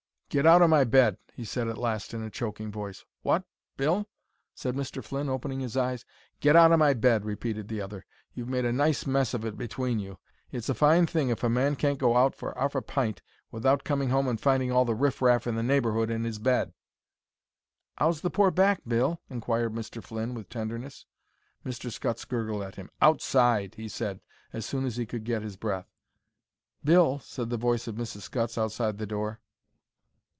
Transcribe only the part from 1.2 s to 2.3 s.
he said at last, in a